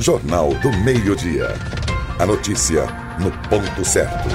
[0.00, 1.48] Jornal do Meio-Dia.
[2.18, 2.86] A notícia
[3.18, 4.30] no ponto certo.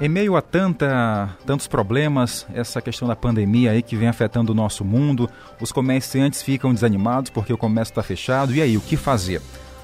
[0.00, 4.54] Em meio a tanta, tantos problemas, essa questão da pandemia aí que vem afetando o
[4.56, 5.30] nosso mundo,
[5.60, 8.52] os comerciantes ficam desanimados porque o comércio está fechado.
[8.52, 9.40] E aí, o que fazer?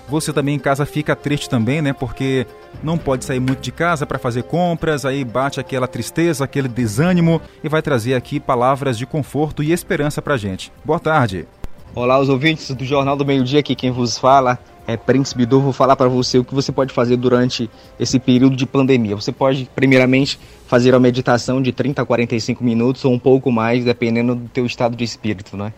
[0.09, 1.93] Você também em casa fica triste também, né?
[1.93, 2.45] Porque
[2.83, 7.41] não pode sair muito de casa para fazer compras, aí bate aquela tristeza, aquele desânimo
[7.63, 10.73] e vai trazer aqui palavras de conforto e esperança para gente.
[10.85, 11.47] Boa tarde.
[11.95, 14.59] Olá, os ouvintes do Jornal do Meio Dia, aqui quem vos fala
[14.93, 15.63] é Príncipe Dor.
[15.63, 19.15] Vou falar para você o que você pode fazer durante esse período de pandemia.
[19.15, 23.85] Você pode, primeiramente, fazer a meditação de 30 a 45 minutos ou um pouco mais,
[23.85, 25.73] dependendo do teu estado de espírito, né?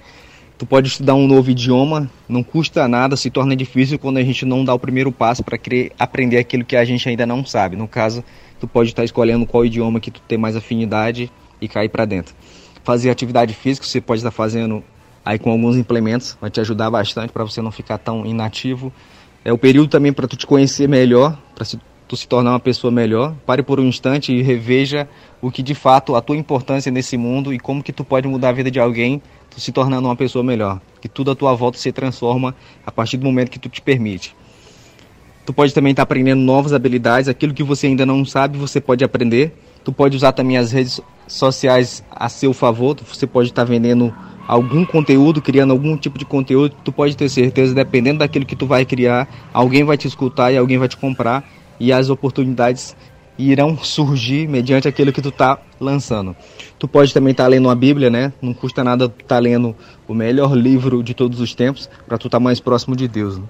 [0.57, 4.47] Tu pode estudar um novo idioma, não custa nada, se torna difícil quando a gente
[4.47, 5.59] não dá o primeiro passo para
[5.99, 7.75] aprender aquilo que a gente ainda não sabe.
[7.75, 8.23] No caso,
[8.61, 12.35] tu pode estar escolhendo qual idioma que tu tem mais afinidade e cair para dentro.
[12.85, 14.85] Fazer atividade física, você pode estar fazendo
[15.25, 18.93] aí com alguns implementos, vai te ajudar bastante para você não ficar tão inativo.
[19.45, 21.67] É o período também para tu te conhecer melhor, para
[22.07, 23.35] tu se tornar uma pessoa melhor.
[23.47, 25.09] Pare por um instante e reveja
[25.41, 28.51] o que de fato a tua importância nesse mundo e como que tu pode mudar
[28.51, 30.81] a vida de alguém, tu se tornando uma pessoa melhor.
[31.01, 32.55] Que tudo à tua volta se transforma
[32.87, 34.35] a partir do momento que tu te permite.
[35.45, 39.03] Tu pode também estar aprendendo novas habilidades, aquilo que você ainda não sabe, você pode
[39.03, 39.53] aprender.
[39.83, 44.15] Tu pode usar também as redes sociais a seu favor, você pode estar vendendo
[44.53, 48.67] algum conteúdo, criando algum tipo de conteúdo, tu pode ter certeza, dependendo daquilo que tu
[48.67, 51.43] vai criar, alguém vai te escutar e alguém vai te comprar
[51.81, 52.95] e as oportunidades
[53.39, 56.37] irão surgir mediante aquilo que tu está lançando.
[56.79, 58.31] Tu pode também estar tá lendo a Bíblia, né?
[58.43, 59.75] Não custa nada tu tá lendo
[60.07, 63.39] o melhor livro de todos os tempos para tu estar tá mais próximo de Deus.
[63.39, 63.45] Né?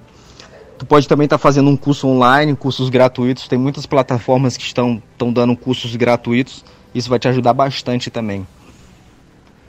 [0.79, 3.49] Tu pode também estar tá fazendo um curso online, cursos gratuitos.
[3.49, 6.65] Tem muitas plataformas que estão, estão dando cursos gratuitos.
[6.95, 8.47] Isso vai te ajudar bastante também.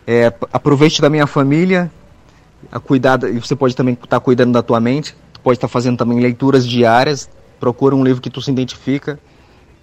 [0.06, 1.92] É, aproveite da minha família,
[2.72, 5.16] a cuidar, e você pode também estar tá cuidando da tua mente.
[5.44, 7.30] Pode estar tá fazendo também leituras diárias
[7.64, 9.18] procura um livro que tu se identifica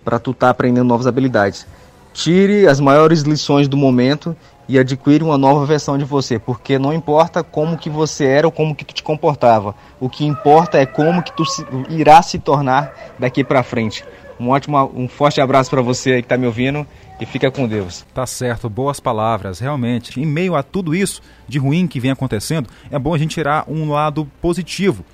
[0.05, 1.67] para tu estar tá aprendendo novas habilidades.
[2.13, 4.37] Tire as maiores lições do momento
[4.69, 8.53] e adquire uma nova versão de você, porque não importa como que você era ou
[8.53, 9.75] como que tu te comportava.
[9.99, 14.05] O que importa é como que tu se, irá se tornar daqui para frente.
[14.41, 16.87] Um ótimo, um forte abraço para você que está me ouvindo
[17.21, 18.07] e fica com Deus.
[18.15, 20.19] Tá certo, boas palavras, realmente.
[20.19, 23.67] Em meio a tudo isso de ruim que vem acontecendo, é bom a gente tirar
[23.69, 25.05] um lado positivo,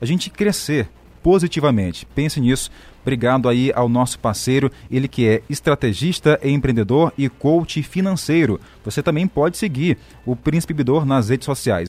[0.00, 0.88] a gente crescer,
[1.22, 2.04] positivamente.
[2.16, 2.68] Pense nisso.
[3.02, 8.58] Obrigado aí ao nosso parceiro, ele que é estrategista, empreendedor e coach financeiro.
[8.82, 11.82] Você também pode seguir o Príncipe Bidor nas redes sociais.